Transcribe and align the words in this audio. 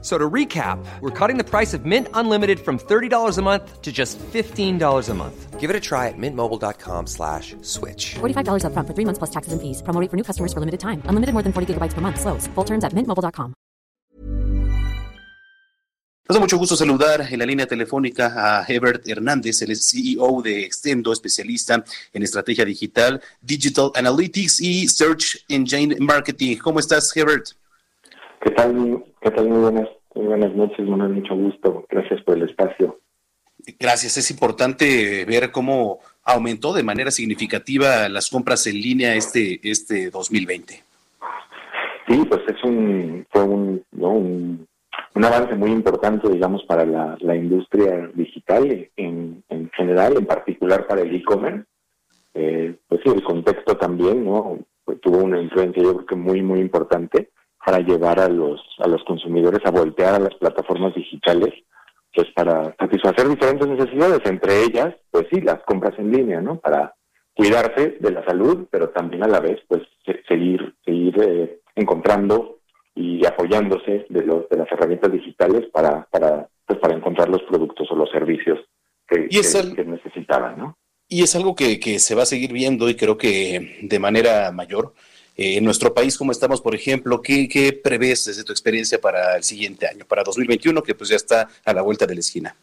So 0.00 0.16
to 0.16 0.30
recap, 0.30 0.78
we're 1.00 1.10
cutting 1.10 1.38
the 1.38 1.44
price 1.44 1.74
of 1.74 1.84
Mint 1.84 2.06
Unlimited 2.14 2.60
from 2.60 2.78
$30 2.78 3.36
a 3.36 3.42
month 3.42 3.82
to 3.82 3.90
just 3.90 4.16
$15 4.18 5.08
a 5.08 5.14
month. 5.14 5.58
Give 5.58 5.70
it 5.70 5.74
a 5.74 5.80
try 5.80 6.06
at 6.06 6.14
mintmobile.com 6.16 7.08
slash 7.08 7.56
switch. 7.62 8.14
$45 8.20 8.64
up 8.64 8.72
front 8.74 8.86
for 8.86 8.94
three 8.94 9.04
months 9.04 9.18
plus 9.18 9.30
taxes 9.30 9.52
and 9.52 9.60
fees. 9.60 9.82
Promo 9.82 10.00
rate 10.00 10.08
for 10.08 10.16
new 10.16 10.22
customers 10.22 10.52
for 10.52 10.60
limited 10.60 10.78
time. 10.78 11.02
Unlimited 11.06 11.32
more 11.32 11.42
than 11.42 11.52
40 11.52 11.74
gigabytes 11.74 11.94
per 11.94 12.00
month. 12.00 12.20
Slows. 12.20 12.46
Full 12.54 12.64
terms 12.64 12.84
at 12.84 12.92
mintmobile.com. 12.92 13.54
Nos 16.28 16.36
da 16.36 16.40
mucho 16.40 16.58
gusto 16.58 16.76
saludar 16.76 17.26
en 17.30 17.38
la 17.38 17.46
línea 17.46 17.66
telefónica 17.66 18.34
a 18.36 18.62
Hebert 18.68 19.08
Hernández, 19.08 19.62
el 19.62 19.74
CEO 19.74 20.42
de 20.42 20.62
Extendo, 20.62 21.10
especialista 21.10 21.82
en 22.12 22.22
estrategia 22.22 22.66
digital, 22.66 23.18
Digital 23.40 23.90
Analytics 23.94 24.60
y 24.60 24.86
Search 24.88 25.42
Engine 25.48 25.96
Marketing. 25.98 26.58
¿Cómo 26.58 26.80
estás, 26.80 27.16
Hebert? 27.16 27.52
¿Qué 28.40 28.50
tal? 28.50 29.04
¿Qué 29.20 29.30
tal? 29.30 29.48
Muy 29.48 29.60
buenas, 29.60 29.88
muy 30.14 30.26
buenas 30.26 30.54
noches, 30.54 30.86
Manuel. 30.86 31.14
Mucho 31.14 31.34
gusto. 31.34 31.84
Gracias 31.88 32.22
por 32.22 32.36
el 32.36 32.48
espacio. 32.48 33.00
Gracias. 33.78 34.16
Es 34.16 34.30
importante 34.30 35.24
ver 35.24 35.50
cómo 35.50 35.98
aumentó 36.22 36.72
de 36.72 36.84
manera 36.84 37.10
significativa 37.10 38.08
las 38.08 38.30
compras 38.30 38.66
en 38.68 38.80
línea 38.80 39.14
este, 39.16 39.60
este 39.62 40.10
2020. 40.10 40.82
Sí, 42.06 42.24
pues 42.28 42.40
es 42.48 42.62
un, 42.64 43.26
fue 43.30 43.42
un, 43.42 43.82
¿no? 43.92 44.12
un, 44.12 44.66
un, 45.14 45.24
avance 45.24 45.54
muy 45.56 45.72
importante, 45.72 46.28
digamos, 46.28 46.62
para 46.64 46.86
la, 46.86 47.18
la 47.20 47.36
industria 47.36 48.08
digital 48.14 48.88
en, 48.96 49.42
en, 49.48 49.70
general, 49.70 50.16
en 50.16 50.26
particular 50.26 50.86
para 50.86 51.02
el 51.02 51.14
e-commerce. 51.14 51.66
Eh, 52.34 52.76
pues 52.86 53.00
sí, 53.04 53.10
el 53.10 53.22
contexto 53.22 53.76
también, 53.76 54.24
¿no? 54.24 54.58
Pues 54.84 55.00
tuvo 55.00 55.18
una 55.18 55.42
influencia, 55.42 55.82
yo 55.82 55.96
creo 55.96 56.06
que 56.06 56.14
muy, 56.14 56.40
muy 56.40 56.60
importante 56.60 57.30
para 57.64 57.80
llevar 57.80 58.20
a 58.20 58.28
los, 58.28 58.60
a 58.78 58.88
los 58.88 59.02
consumidores 59.04 59.60
a 59.64 59.70
voltear 59.70 60.14
a 60.14 60.18
las 60.18 60.34
plataformas 60.34 60.94
digitales, 60.94 61.52
pues 62.14 62.28
para 62.34 62.74
satisfacer 62.78 63.28
diferentes 63.28 63.68
necesidades, 63.68 64.20
entre 64.24 64.64
ellas, 64.64 64.94
pues 65.10 65.26
sí, 65.30 65.40
las 65.40 65.62
compras 65.64 65.98
en 65.98 66.10
línea, 66.10 66.40
¿no? 66.40 66.58
Para 66.58 66.94
cuidarse 67.34 67.98
de 68.00 68.10
la 68.10 68.24
salud, 68.24 68.66
pero 68.70 68.88
también 68.90 69.22
a 69.22 69.28
la 69.28 69.40
vez, 69.40 69.60
pues 69.68 69.82
seguir, 70.26 70.74
seguir 70.84 71.14
eh, 71.22 71.60
encontrando 71.76 72.58
y 72.94 73.24
apoyándose 73.24 74.06
de, 74.08 74.22
los, 74.24 74.48
de 74.48 74.56
las 74.56 74.70
herramientas 74.72 75.12
digitales 75.12 75.66
para, 75.72 76.04
para, 76.10 76.48
pues 76.66 76.78
para 76.80 76.96
encontrar 76.96 77.28
los 77.28 77.42
productos 77.42 77.88
o 77.90 77.94
los 77.94 78.10
servicios 78.10 78.58
que, 79.06 79.28
que, 79.28 79.84
necesitaban, 79.84 80.58
¿no? 80.58 80.78
Y 81.08 81.22
es 81.22 81.34
algo 81.36 81.54
que, 81.54 81.78
que 81.78 82.00
se 82.00 82.14
va 82.14 82.22
a 82.22 82.26
seguir 82.26 82.52
viendo 82.52 82.88
y 82.88 82.96
creo 82.96 83.16
que 83.16 83.78
de 83.82 83.98
manera 83.98 84.50
mayor 84.52 84.92
en 85.38 85.64
nuestro 85.64 85.94
país, 85.94 86.18
¿cómo 86.18 86.32
estamos, 86.32 86.60
por 86.60 86.74
ejemplo? 86.74 87.22
¿qué, 87.22 87.48
¿Qué 87.48 87.72
prevés 87.72 88.24
desde 88.24 88.42
tu 88.42 88.52
experiencia 88.52 89.00
para 89.00 89.36
el 89.36 89.44
siguiente 89.44 89.86
año, 89.86 90.04
para 90.04 90.24
2021, 90.24 90.82
que 90.82 90.96
pues 90.96 91.10
ya 91.10 91.16
está 91.16 91.48
a 91.64 91.72
la 91.72 91.82
vuelta 91.82 92.06
de 92.06 92.14
la 92.14 92.20
esquina? 92.20 92.56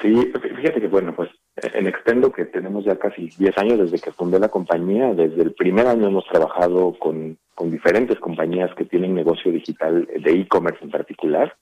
Sí, 0.00 0.32
fíjate 0.56 0.80
que 0.80 0.86
bueno, 0.86 1.12
pues 1.14 1.28
en 1.56 1.88
Extendo, 1.88 2.30
que 2.30 2.44
tenemos 2.44 2.84
ya 2.84 2.96
casi 2.96 3.30
10 3.36 3.58
años 3.58 3.78
desde 3.80 3.98
que 3.98 4.12
fundé 4.12 4.38
la 4.38 4.48
compañía, 4.48 5.12
desde 5.12 5.42
el 5.42 5.52
primer 5.54 5.88
año 5.88 6.06
hemos 6.06 6.24
trabajado 6.26 6.96
con, 7.00 7.36
con 7.56 7.70
diferentes 7.70 8.18
compañías 8.20 8.72
que 8.76 8.84
tienen 8.84 9.12
negocio 9.12 9.50
digital 9.50 10.06
de 10.06 10.30
e-commerce 10.30 10.84
en 10.84 10.90
particular, 10.90 11.56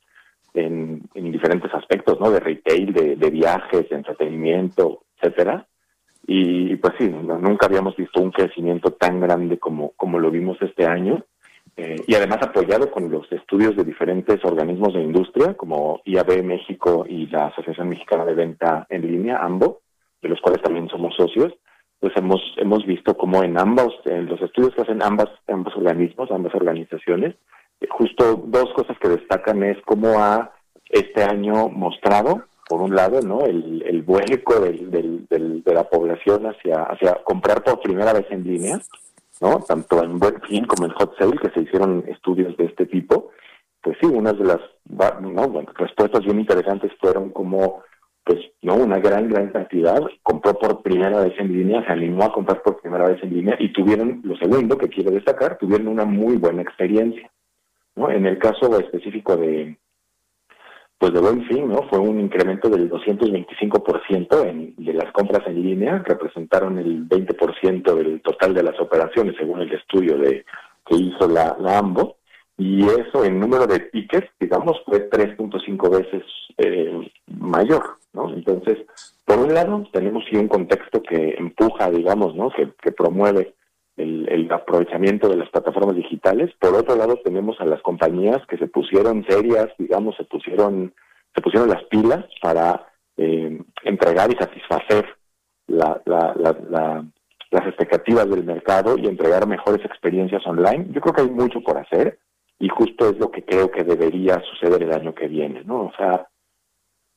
en, 0.52 1.02
en, 1.14 1.32
diferentes 1.32 1.72
aspectos, 1.72 2.20
¿no? 2.20 2.30
De 2.30 2.40
retail, 2.40 2.92
de 2.92 3.30
viajes, 3.30 3.88
de 3.88 3.96
entretenimiento, 3.96 5.02
etcétera. 5.16 5.66
Y 6.30 6.76
pues 6.76 6.92
sí, 6.98 7.08
nunca 7.08 7.64
habíamos 7.64 7.96
visto 7.96 8.20
un 8.20 8.30
crecimiento 8.30 8.90
tan 8.90 9.18
grande 9.18 9.58
como, 9.58 9.92
como 9.96 10.18
lo 10.18 10.30
vimos 10.30 10.58
este 10.60 10.84
año. 10.84 11.24
Eh, 11.74 11.96
y 12.06 12.14
además 12.14 12.40
apoyado 12.42 12.90
con 12.90 13.10
los 13.10 13.32
estudios 13.32 13.74
de 13.76 13.84
diferentes 13.84 14.44
organismos 14.44 14.92
de 14.92 15.00
industria, 15.00 15.54
como 15.54 16.02
IAB 16.04 16.42
México 16.44 17.06
y 17.08 17.28
la 17.28 17.46
Asociación 17.46 17.88
Mexicana 17.88 18.26
de 18.26 18.34
Venta 18.34 18.86
en 18.90 19.10
Línea, 19.10 19.38
AMBO, 19.38 19.80
de 20.20 20.28
los 20.28 20.38
cuales 20.42 20.60
también 20.60 20.90
somos 20.90 21.14
socios, 21.16 21.54
pues 21.98 22.12
hemos, 22.16 22.42
hemos 22.58 22.84
visto 22.84 23.16
como 23.16 23.42
en 23.42 23.58
ambos, 23.58 23.94
en 24.04 24.26
los 24.26 24.42
estudios 24.42 24.74
que 24.74 24.82
hacen 24.82 25.02
ambas, 25.02 25.30
ambos 25.46 25.74
organismos, 25.76 26.30
ambas 26.30 26.54
organizaciones, 26.54 27.36
eh, 27.80 27.86
justo 27.88 28.44
dos 28.44 28.70
cosas 28.74 28.98
que 28.98 29.08
destacan 29.08 29.62
es 29.62 29.78
cómo 29.86 30.18
ha 30.18 30.52
este 30.90 31.22
año 31.22 31.70
mostrado 31.70 32.44
por 32.68 32.82
un 32.82 32.94
lado, 32.94 33.20
¿no? 33.22 33.44
El, 33.46 33.82
el 33.86 34.02
vuelco 34.02 34.60
del, 34.60 35.26
de 35.28 35.74
la 35.74 35.88
población 35.88 36.46
hacia, 36.46 37.14
comprar 37.24 37.62
por 37.62 37.80
primera 37.80 38.12
vez 38.12 38.26
en 38.30 38.44
línea, 38.44 38.80
¿no? 39.40 39.60
Tanto 39.60 40.02
en 40.02 40.18
Buen 40.18 40.40
como 40.66 40.86
en 40.86 40.92
Hot 40.92 41.16
Sale, 41.18 41.38
que 41.38 41.50
se 41.50 41.60
hicieron 41.60 42.04
estudios 42.08 42.56
de 42.56 42.66
este 42.66 42.86
tipo. 42.86 43.30
Pues 43.82 43.96
sí, 44.00 44.06
unas 44.06 44.36
de 44.38 44.44
las 44.44 44.60
respuestas 45.76 46.24
bien 46.24 46.40
interesantes 46.40 46.92
fueron 47.00 47.30
como, 47.30 47.82
pues, 48.24 48.38
¿no? 48.62 48.74
Una 48.74 48.98
gran, 48.98 49.28
gran 49.28 49.48
cantidad 49.50 50.00
compró 50.22 50.54
por 50.54 50.82
primera 50.82 51.20
vez 51.20 51.34
en 51.38 51.52
línea, 51.52 51.84
se 51.86 51.92
animó 51.92 52.24
a 52.24 52.32
comprar 52.32 52.62
por 52.62 52.80
primera 52.80 53.06
vez 53.08 53.22
en 53.22 53.34
línea 53.34 53.56
y 53.58 53.72
tuvieron, 53.72 54.20
lo 54.24 54.36
segundo 54.36 54.76
que 54.76 54.88
quiero 54.88 55.10
destacar, 55.10 55.58
tuvieron 55.58 55.88
una 55.88 56.04
muy 56.04 56.36
buena 56.36 56.62
experiencia, 56.62 57.30
¿no? 57.94 58.10
En 58.10 58.26
el 58.26 58.38
caso 58.38 58.78
específico 58.78 59.36
de, 59.36 59.78
pues 60.98 61.12
de 61.12 61.20
buen 61.20 61.46
fin, 61.46 61.68
¿no? 61.68 61.88
Fue 61.88 62.00
un 62.00 62.20
incremento 62.20 62.68
del 62.68 62.90
225% 62.90 64.48
en, 64.48 64.74
de 64.76 64.92
las 64.92 65.12
compras 65.12 65.46
en 65.46 65.62
línea, 65.62 66.02
representaron 66.04 66.78
el 66.78 67.08
20% 67.08 67.94
del 67.94 68.20
total 68.20 68.52
de 68.52 68.64
las 68.64 68.78
operaciones, 68.80 69.36
según 69.38 69.60
el 69.60 69.72
estudio 69.72 70.18
de 70.18 70.44
que 70.84 70.96
hizo 70.96 71.28
la, 71.28 71.56
la 71.60 71.78
AMBO, 71.78 72.16
y 72.56 72.84
eso 72.84 73.24
en 73.24 73.38
número 73.38 73.68
de 73.68 73.78
tickets, 73.78 74.28
digamos, 74.40 74.82
fue 74.84 75.08
3.5 75.08 75.90
veces 75.90 76.24
eh, 76.56 77.08
mayor, 77.28 77.98
¿no? 78.12 78.34
Entonces, 78.34 78.78
por 79.24 79.38
un 79.38 79.54
lado, 79.54 79.86
tenemos 79.92 80.24
sí 80.28 80.36
un 80.36 80.48
contexto 80.48 81.00
que 81.00 81.36
empuja, 81.38 81.88
digamos, 81.90 82.34
¿no? 82.34 82.50
Que, 82.50 82.72
que 82.82 82.90
promueve 82.90 83.54
el, 83.98 84.48
aprovechamiento 84.50 85.28
de 85.28 85.36
las 85.36 85.50
plataformas 85.50 85.96
digitales. 85.96 86.50
Por 86.58 86.74
otro 86.74 86.96
lado, 86.96 87.20
tenemos 87.22 87.60
a 87.60 87.66
las 87.66 87.82
compañías 87.82 88.38
que 88.48 88.56
se 88.56 88.66
pusieron 88.66 89.24
serias, 89.28 89.68
digamos, 89.78 90.16
se 90.16 90.24
pusieron, 90.24 90.94
se 91.34 91.42
pusieron 91.42 91.68
las 91.68 91.84
pilas 91.84 92.24
para 92.40 92.86
eh, 93.16 93.60
entregar 93.84 94.32
y 94.32 94.36
satisfacer 94.36 95.06
la, 95.66 96.00
la, 96.06 96.34
la, 96.36 97.04
las 97.50 97.66
expectativas 97.66 98.28
del 98.30 98.44
mercado 98.44 98.96
y 98.96 99.06
entregar 99.06 99.46
mejores 99.46 99.84
experiencias 99.84 100.46
online. 100.46 100.86
Yo 100.90 101.00
creo 101.00 101.14
que 101.14 101.22
hay 101.22 101.30
mucho 101.30 101.60
por 101.60 101.76
hacer 101.78 102.18
y 102.58 102.68
justo 102.68 103.10
es 103.10 103.18
lo 103.18 103.30
que 103.30 103.44
creo 103.44 103.70
que 103.70 103.84
debería 103.84 104.42
suceder 104.50 104.82
el 104.82 104.92
año 104.92 105.14
que 105.14 105.28
viene, 105.28 105.62
¿no? 105.64 105.86
O 105.86 105.92
sea, 105.96 106.26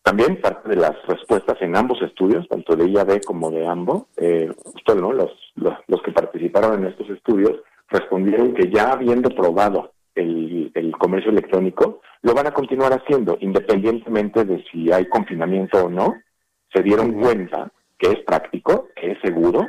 también 0.04 0.42
parte 0.42 0.70
de 0.70 0.76
las 0.78 0.96
respuestas 1.06 1.62
en 1.62 1.76
ambos 1.76 2.02
estudios, 2.02 2.48
tanto 2.48 2.76
de 2.76 2.90
IAB 2.90 3.24
como 3.24 3.52
de 3.52 3.68
AMBO, 3.68 4.08
eh, 4.18 4.52
justo 4.64 4.96
¿no? 4.96 5.14
los, 5.14 5.32
participaron 6.52 6.80
en 6.84 6.92
estos 6.92 7.10
estudios 7.10 7.62
respondieron 7.90 8.54
que 8.54 8.70
ya 8.70 8.92
habiendo 8.92 9.30
probado 9.30 9.92
el, 10.16 10.72
el 10.74 10.92
comercio 10.98 11.32
electrónico, 11.32 12.02
lo 12.22 12.34
van 12.34 12.48
a 12.48 12.54
continuar 12.54 12.94
haciendo, 12.94 13.38
independientemente 13.42 14.46
de 14.46 14.64
si 14.72 14.92
hay 14.92 15.06
confinamiento 15.08 15.86
o 15.86 15.90
no, 15.90 16.14
se 16.74 16.84
dieron 16.84 17.14
cuenta 17.14 17.72
que 17.98 18.12
es 18.12 18.20
práctico, 18.26 18.88
que 18.96 19.12
es 19.12 19.18
seguro. 19.22 19.68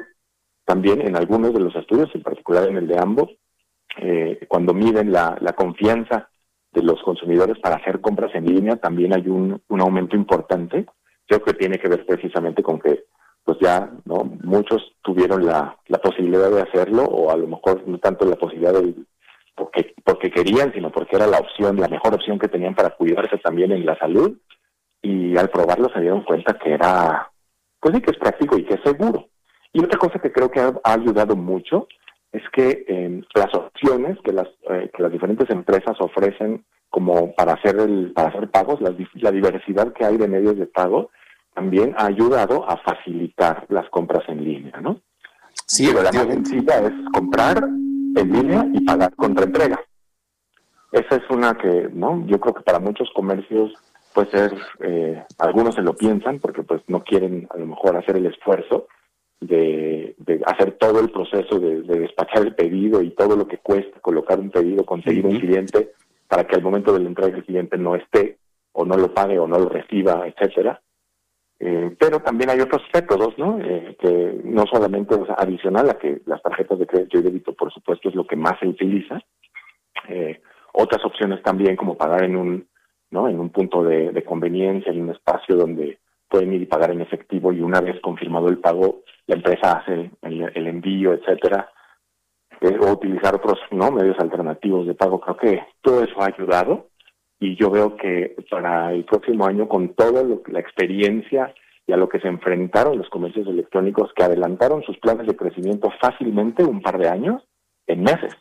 También 0.64 1.00
en 1.00 1.16
algunos 1.16 1.52
de 1.52 1.60
los 1.60 1.74
estudios, 1.74 2.10
en 2.14 2.22
particular 2.22 2.68
en 2.68 2.76
el 2.76 2.86
de 2.86 2.98
ambos, 2.98 3.30
eh, 3.98 4.38
cuando 4.48 4.72
miden 4.72 5.12
la, 5.12 5.36
la 5.40 5.52
confianza 5.52 6.28
de 6.72 6.82
los 6.82 7.02
consumidores 7.02 7.58
para 7.58 7.76
hacer 7.76 8.00
compras 8.00 8.34
en 8.34 8.46
línea 8.46 8.76
también 8.76 9.12
hay 9.12 9.28
un, 9.28 9.60
un 9.68 9.80
aumento 9.80 10.16
importante. 10.16 10.86
Creo 11.26 11.42
que 11.42 11.54
tiene 11.54 11.78
que 11.78 11.88
ver 11.88 12.06
precisamente 12.06 12.62
con 12.62 12.80
que 12.80 13.04
pues 13.44 13.58
ya 13.60 13.90
no 14.04 14.24
muchos 14.44 14.94
tuvieron 15.02 15.44
la, 15.44 15.76
la 15.88 15.98
posibilidad 15.98 16.50
de 16.50 16.62
hacerlo 16.62 17.04
o 17.04 17.30
a 17.30 17.36
lo 17.36 17.46
mejor 17.46 17.86
no 17.86 17.98
tanto 17.98 18.24
la 18.24 18.36
posibilidad 18.36 18.72
de 18.72 18.94
porque 19.54 19.94
porque 20.04 20.30
querían 20.30 20.72
sino 20.72 20.90
porque 20.90 21.16
era 21.16 21.26
la 21.26 21.38
opción 21.38 21.76
la 21.76 21.88
mejor 21.88 22.14
opción 22.14 22.38
que 22.38 22.48
tenían 22.48 22.74
para 22.74 22.90
cuidarse 22.90 23.38
también 23.38 23.72
en 23.72 23.84
la 23.84 23.98
salud. 23.98 24.38
Y 25.04 25.36
al 25.36 25.50
probarlo 25.50 25.90
se 25.92 26.00
dieron 26.00 26.22
cuenta 26.22 26.56
que 26.58 26.72
era 26.72 27.28
pues 27.80 27.94
sí 27.94 28.00
que 28.00 28.12
es 28.12 28.18
práctico 28.18 28.56
y 28.56 28.64
que 28.64 28.74
es 28.74 28.80
seguro. 28.84 29.28
Y 29.72 29.82
otra 29.82 29.98
cosa 29.98 30.18
que 30.20 30.30
creo 30.30 30.50
que 30.50 30.60
ha, 30.60 30.72
ayudado 30.84 31.34
mucho 31.34 31.88
es 32.30 32.42
que 32.52 32.84
eh, 32.86 33.22
las 33.34 33.52
opciones 33.54 34.18
que 34.24 34.32
las, 34.32 34.48
eh, 34.70 34.90
que 34.94 35.02
las 35.02 35.10
diferentes 35.10 35.50
empresas 35.50 35.96
ofrecen 36.00 36.64
como 36.90 37.34
para 37.34 37.54
hacer 37.54 37.76
el 37.80 38.12
para 38.12 38.28
hacer 38.28 38.50
pagos, 38.50 38.80
la, 38.80 38.94
la, 39.14 39.30
diversidad 39.30 39.92
que 39.92 40.04
hay 40.04 40.18
de 40.18 40.28
medios 40.28 40.56
de 40.56 40.66
pago 40.66 41.10
también 41.54 41.94
ha 41.98 42.06
ayudado 42.06 42.68
a 42.68 42.76
facilitar 42.78 43.66
las 43.68 43.88
compras 43.90 44.24
en 44.28 44.44
línea, 44.44 44.80
¿no? 44.80 45.00
Sí, 45.66 45.86
Pero 45.88 46.02
la 46.02 46.12
más 46.12 46.26
sencilla 46.26 46.78
es 46.80 46.92
comprar 47.12 47.62
en 47.62 48.32
línea 48.32 48.66
y 48.72 48.84
pagar 48.84 49.14
contra 49.14 49.44
entrega. 49.44 49.80
esa 50.92 51.16
es 51.16 51.30
una 51.30 51.54
que, 51.54 51.88
¿no? 51.92 52.26
Yo 52.26 52.38
creo 52.40 52.54
que 52.54 52.62
para 52.62 52.78
muchos 52.78 53.10
comercios 53.14 53.72
puede 54.12 54.30
ser, 54.30 54.52
eh, 54.80 55.24
algunos 55.38 55.74
se 55.74 55.82
lo 55.82 55.94
piensan 55.94 56.38
porque 56.38 56.62
pues 56.62 56.82
no 56.88 57.02
quieren 57.02 57.48
a 57.50 57.58
lo 57.58 57.66
mejor 57.66 57.96
hacer 57.96 58.16
el 58.16 58.26
esfuerzo 58.26 58.86
de, 59.40 60.14
hacer 60.46 60.72
todo 60.78 61.00
el 61.00 61.10
proceso 61.10 61.58
de, 61.58 61.82
despachar 61.82 62.42
el 62.42 62.54
pedido 62.54 63.02
y 63.02 63.10
todo 63.10 63.36
lo 63.36 63.46
que 63.46 63.58
cuesta 63.58 63.98
colocar 64.00 64.38
un 64.38 64.50
pedido, 64.50 64.84
conseguir 64.84 65.26
un 65.26 65.40
cliente 65.40 65.92
para 66.28 66.46
que 66.46 66.56
al 66.56 66.62
momento 66.62 66.92
de 66.92 67.00
la 67.00 67.08
entrega 67.08 67.36
el 67.36 67.44
cliente 67.44 67.76
no 67.76 67.96
esté 67.96 68.38
o 68.72 68.84
no 68.84 68.96
lo 68.96 69.12
pague 69.12 69.38
o 69.38 69.46
no 69.46 69.58
lo 69.58 69.68
reciba, 69.68 70.26
etcétera. 70.26 70.80
Eh, 71.64 71.94
pero 71.96 72.18
también 72.18 72.50
hay 72.50 72.58
otros 72.58 72.82
métodos, 72.92 73.38
¿no? 73.38 73.60
Eh, 73.60 73.96
que 74.00 74.40
no 74.42 74.64
solamente, 74.66 75.14
adicional 75.38 75.90
a 75.90 75.94
que 75.96 76.20
las 76.26 76.42
tarjetas 76.42 76.76
de 76.76 76.88
crédito 76.88 77.18
y 77.18 77.22
débito, 77.22 77.52
por 77.52 77.72
supuesto, 77.72 78.08
es 78.08 78.16
lo 78.16 78.26
que 78.26 78.34
más 78.34 78.58
se 78.58 78.66
utiliza. 78.66 79.20
Eh, 80.08 80.40
otras 80.72 81.04
opciones 81.04 81.40
también, 81.44 81.76
como 81.76 81.96
pagar 81.96 82.24
en 82.24 82.34
un, 82.34 82.66
¿no? 83.12 83.28
En 83.28 83.38
un 83.38 83.50
punto 83.50 83.84
de, 83.84 84.24
conveniencia, 84.24 84.90
en 84.90 85.02
un 85.02 85.10
espacio 85.10 85.54
donde 85.54 86.00
pueden 86.28 86.52
ir 86.52 86.62
y 86.62 86.66
pagar 86.66 86.90
en 86.90 87.00
efectivo 87.00 87.52
y 87.52 87.60
una 87.60 87.80
vez 87.80 88.00
confirmado 88.00 88.48
el 88.48 88.58
pago, 88.58 89.02
la 89.28 89.36
empresa 89.36 89.78
hace 89.78 90.10
el, 90.22 90.66
envío, 90.66 91.12
etcétera. 91.12 91.70
o 92.60 92.90
utilizar 92.90 93.36
otros, 93.36 93.60
¿no? 93.70 93.92
Medios 93.92 94.18
alternativos 94.18 94.84
de 94.88 94.94
pago. 94.94 95.20
Creo 95.20 95.36
que 95.36 95.62
todo 95.80 96.02
eso 96.02 96.20
ha 96.20 96.26
ayudado 96.26 96.88
y 97.42 97.56
yo 97.56 97.70
veo 97.70 97.96
que 97.96 98.36
para 98.48 98.92
el 98.92 99.04
próximo 99.04 99.44
año, 99.46 99.68
con 99.68 99.94
toda 99.94 100.22
la 100.46 100.60
experiencia 100.60 101.52
y 101.88 101.92
a 101.92 101.96
lo 101.96 102.08
que 102.08 102.20
se 102.20 102.28
enfrentaron 102.28 102.96
los 102.96 103.08
comercios 103.08 103.48
electrónicos 103.48 104.12
que 104.14 104.22
adelantaron 104.22 104.84
sus 104.84 104.96
planes 104.98 105.26
de 105.26 105.34
crecimiento 105.34 105.90
fácilmente 106.00 106.62
un 106.62 106.80
par 106.80 106.98
de 106.98 107.08
años, 107.08 107.42
en 107.88 108.04
meses, 108.04 108.32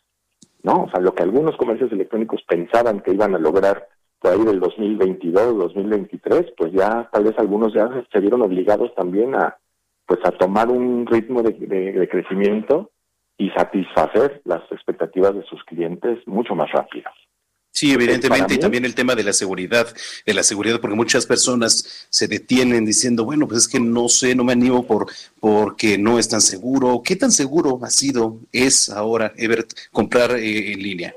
¿no? 0.61 0.83
O 0.83 0.89
sea, 0.91 1.01
lo 1.01 1.15
que 1.15 1.23
algunos 1.23 1.57
comercios 1.57 1.91
electrónicos 1.91 2.43
pensaban 2.47 2.99
que 2.99 3.11
iban 3.11 3.33
a 3.33 3.39
lograr 3.39 3.87
por 4.19 4.33
ahí 4.33 4.45
del 4.45 4.59
2022, 4.59 5.57
2023, 5.57 6.53
pues 6.55 6.71
ya 6.71 7.09
tal 7.11 7.23
vez 7.23 7.33
algunos 7.39 7.73
ya 7.73 7.89
se 8.13 8.19
vieron 8.19 8.43
obligados 8.43 8.93
también 8.93 9.33
a 9.33 9.57
pues 10.05 10.19
a 10.25 10.31
tomar 10.31 10.69
un 10.69 11.07
ritmo 11.07 11.41
de, 11.41 11.53
de 11.53 12.07
crecimiento 12.07 12.91
y 13.35 13.49
satisfacer 13.49 14.41
las 14.45 14.61
expectativas 14.71 15.33
de 15.33 15.43
sus 15.45 15.63
clientes 15.63 16.19
mucho 16.27 16.53
más 16.53 16.71
rápido. 16.71 17.09
Sí, 17.73 17.93
evidentemente, 17.93 18.55
y 18.55 18.59
también 18.59 18.83
el 18.83 18.93
tema 18.93 19.15
de 19.15 19.23
la 19.23 19.31
seguridad, 19.31 19.87
de 20.25 20.33
la 20.33 20.43
seguridad, 20.43 20.81
porque 20.81 20.95
muchas 20.95 21.25
personas 21.25 22.07
se 22.09 22.27
detienen 22.27 22.85
diciendo, 22.85 23.23
bueno, 23.23 23.47
pues 23.47 23.59
es 23.59 23.67
que 23.67 23.79
no 23.79 24.09
sé, 24.09 24.35
no 24.35 24.43
me 24.43 24.51
animo 24.51 24.85
por 24.85 25.05
porque 25.39 25.97
no 25.97 26.19
es 26.19 26.27
tan 26.27 26.41
seguro. 26.41 27.01
¿Qué 27.03 27.15
tan 27.15 27.31
seguro 27.31 27.79
ha 27.81 27.89
sido, 27.89 28.39
es 28.51 28.89
ahora, 28.89 29.31
Ebert, 29.37 29.71
comprar 29.91 30.31
eh, 30.31 30.73
en 30.73 30.83
línea? 30.83 31.15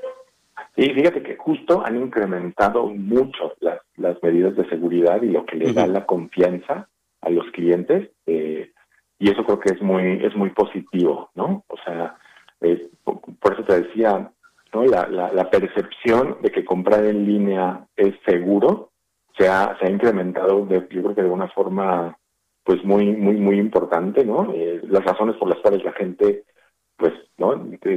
Sí, 0.77 0.89
fíjate 0.93 1.21
que 1.23 1.35
justo 1.35 1.85
han 1.85 2.01
incrementado 2.01 2.87
mucho 2.87 3.53
las, 3.59 3.79
las 3.97 4.21
medidas 4.23 4.55
de 4.55 4.67
seguridad 4.69 5.21
y 5.21 5.27
lo 5.27 5.45
que 5.45 5.57
le 5.57 5.73
da 5.73 5.87
la 5.87 6.05
confianza 6.05 6.87
a 7.21 7.29
los 7.29 7.45
clientes, 7.51 8.09
eh, 8.27 8.71
y 9.19 9.29
eso 9.29 9.43
creo 9.43 9.59
que 9.59 9.73
es 9.73 9.81
muy, 9.81 10.23
es 10.23 10.35
muy 10.35 10.51
positivo, 10.51 11.29
¿no? 11.35 11.63
O 11.67 11.77
sea, 11.83 12.17
por 13.39 13.53
eso 13.53 13.63
te 13.63 13.81
decía, 13.81 14.31
la, 14.83 15.07
la, 15.07 15.49
percepción 15.49 16.37
de 16.41 16.51
que 16.51 16.65
comprar 16.65 17.05
en 17.05 17.25
línea 17.25 17.87
es 17.95 18.13
seguro 18.25 18.91
se 19.37 19.47
ha, 19.47 19.77
se 19.79 19.87
ha 19.87 19.89
incrementado, 19.89 20.65
de, 20.65 20.87
yo 20.89 21.03
creo 21.03 21.15
que 21.15 21.23
de 21.23 21.29
una 21.29 21.47
forma 21.49 22.17
pues 22.63 22.83
muy 22.83 23.11
muy 23.11 23.35
muy 23.35 23.59
importante, 23.59 24.25
¿no? 24.25 24.51
Eh, 24.53 24.81
las 24.89 25.05
razones 25.05 25.35
por 25.37 25.49
las 25.49 25.59
cuales 25.59 25.83
la 25.83 25.91
gente, 25.93 26.43
pues, 26.97 27.13
¿no? 27.37 27.53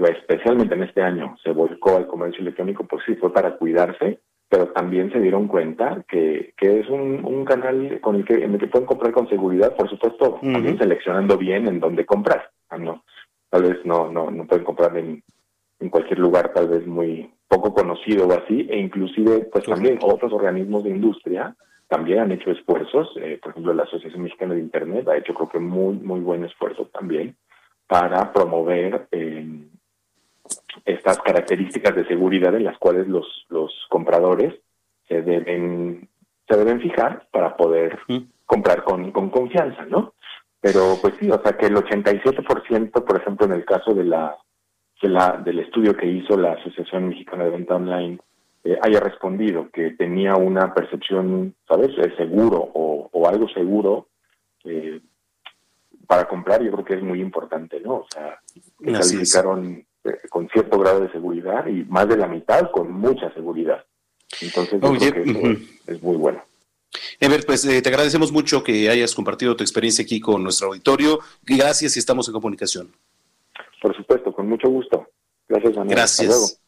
especialmente 0.09 0.75
en 0.75 0.83
este 0.83 1.03
año 1.03 1.37
se 1.43 1.53
volcó 1.53 1.97
al 1.97 2.07
comercio 2.07 2.43
electrónico, 2.43 2.85
pues 2.85 3.03
sí, 3.07 3.15
fue 3.15 3.33
para 3.33 3.57
cuidarse, 3.57 4.21
pero 4.49 4.69
también 4.69 5.11
se 5.13 5.21
dieron 5.21 5.49
cuenta 5.49 6.05
que, 6.09 6.53
que 6.57 6.81
es 6.81 6.89
un, 6.89 7.25
un 7.25 7.45
canal 7.45 8.01
con 8.01 8.17
el 8.17 8.25
que, 8.25 8.35
en 8.45 8.55
el 8.55 8.61
que 8.61 8.67
pueden 8.67 8.87
comprar 8.87 9.13
con 9.13 9.29
seguridad, 9.29 9.75
por 9.75 9.89
supuesto, 9.89 10.39
también 10.43 10.79
seleccionando 10.79 11.39
bien 11.39 11.67
en 11.67 11.81
dónde 11.81 12.05
comprar. 12.05 12.51
No, 12.79 13.05
tal 13.51 13.63
vez 13.63 13.85
no, 13.85 14.11
no, 14.11 14.31
no 14.31 14.47
pueden 14.47 14.65
comprar 14.65 14.97
en 14.99 15.23
en 15.81 15.91
cualquier 15.91 16.19
lugar 16.19 16.53
tal 16.53 16.69
vez 16.69 16.87
muy 16.87 17.31
poco 17.47 17.73
conocido 17.73 18.27
o 18.27 18.33
así, 18.33 18.67
e 18.71 18.79
inclusive 18.79 19.49
pues 19.53 19.65
también 19.65 19.99
otros 20.03 20.33
organismos 20.33 20.85
de 20.85 20.91
industria 20.91 21.55
también 21.89 22.19
han 22.19 22.33
hecho 22.33 22.51
esfuerzos, 22.51 23.09
eh, 23.17 23.39
por 23.43 23.53
ejemplo 23.53 23.73
la 23.73 23.85
Asociación 23.85 24.23
Mexicana 24.23 24.55
de 24.55 24.61
Internet 24.61 25.09
ha 25.09 25.17
hecho 25.17 25.35
creo 25.35 25.49
que 25.49 25.59
muy, 25.59 25.97
muy 25.97 26.21
buen 26.21 26.45
esfuerzo 26.45 26.87
también 26.93 27.37
para 27.87 28.33
promover 28.33 29.09
eh, 29.11 29.47
estas 30.85 31.19
características 31.21 31.95
de 31.95 32.07
seguridad 32.07 32.55
en 32.55 32.65
las 32.65 32.79
cuales 32.79 33.09
los, 33.09 33.47
los 33.49 33.73
compradores 33.89 34.55
se 35.07 35.23
deben, 35.23 36.09
se 36.47 36.57
deben 36.57 36.81
fijar 36.81 37.27
para 37.31 37.57
poder 37.57 37.99
comprar 38.45 38.85
con, 38.85 39.11
con 39.11 39.31
confianza, 39.31 39.85
¿no? 39.87 40.15
Pero 40.61 40.97
pues 41.01 41.15
sí, 41.19 41.31
o 41.31 41.41
sea 41.41 41.57
que 41.57 41.67
el 41.67 41.77
87%, 41.77 42.91
por 43.05 43.17
ejemplo, 43.17 43.47
en 43.47 43.53
el 43.53 43.65
caso 43.65 43.95
de 43.95 44.05
la 44.05 44.37
la, 45.03 45.41
del 45.45 45.61
estudio 45.61 45.97
que 45.97 46.07
hizo 46.07 46.37
la 46.37 46.53
Asociación 46.53 47.09
Mexicana 47.09 47.45
de 47.45 47.51
Venta 47.51 47.77
Online 47.77 48.19
eh, 48.65 48.77
haya 48.83 49.01
respondido 49.01 49.71
que 49.73 49.93
tenía 49.93 50.35
una 50.35 50.75
percepción, 50.75 51.55
¿sabes?, 51.69 51.95
de 51.97 52.15
seguro 52.17 52.59
o, 52.75 53.29
algo 53.29 53.49
seguro 53.51 54.09
eh, 54.65 55.01
para 56.07 56.27
comprar, 56.27 56.63
yo 56.63 56.73
creo 56.73 56.85
que 56.85 56.95
es 56.95 57.03
muy 57.03 57.21
importante, 57.21 57.79
¿no? 57.81 57.97
O 57.97 58.07
sea, 58.11 58.41
calificaron 58.83 59.85
eh, 60.05 60.19
con 60.31 60.49
cierto 60.49 60.79
grado 60.79 61.01
de 61.01 61.13
seguridad 61.13 61.67
y 61.67 61.85
más 61.85 62.09
de 62.09 62.17
la 62.17 62.27
mitad 62.27 62.71
con 62.71 62.91
mucha 62.91 63.33
seguridad. 63.35 63.85
Entonces, 64.41 64.81
yo 64.81 65.13
creo 65.13 65.25
que 65.25 65.59
es 65.87 66.03
muy 66.03 66.17
bueno. 66.17 66.43
Ever, 67.21 67.45
pues 67.45 67.63
te 67.63 67.89
agradecemos 67.89 68.33
mucho 68.33 68.65
que 68.65 68.89
hayas 68.89 69.15
compartido 69.15 69.55
tu 69.55 69.63
experiencia 69.63 70.03
aquí 70.03 70.21
con 70.21 70.43
nuestro 70.43 70.69
auditorio. 70.69 71.21
Gracias 71.45 71.97
y 71.97 71.99
estamos 71.99 72.29
en 72.29 72.35
comunicación. 72.35 72.91
Con 74.49 74.57
mucho 74.57 74.71
gusto. 74.71 75.07
Gracias, 75.47 75.75
Daniel. 75.75 75.95
Gracias. 75.95 76.61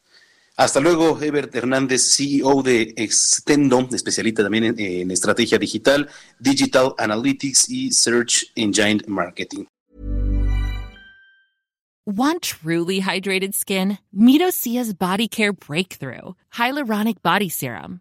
Hasta 0.56 0.80
luego. 0.80 1.14
Hasta 1.14 1.26
Ebert 1.26 1.54
Hernández, 1.54 2.14
CEO 2.14 2.62
de 2.62 2.92
Extendo, 2.94 3.88
especialista 3.90 4.42
también 4.42 4.64
en, 4.64 4.78
en 4.78 5.10
estrategia 5.10 5.58
digital, 5.58 6.06
Digital 6.38 6.94
Analytics 6.98 7.70
y 7.70 7.90
Search 7.90 8.52
Engine 8.54 9.00
Marketing. 9.06 9.64
Want 12.04 12.42
truly 12.42 13.00
hydrated 13.00 13.54
skin? 13.54 13.98
Meet 14.12 14.42
Osea's 14.42 14.92
Body 14.92 15.28
Care 15.28 15.54
Breakthrough 15.54 16.34
Hyaluronic 16.52 17.22
Body 17.22 17.48
Serum. 17.48 18.00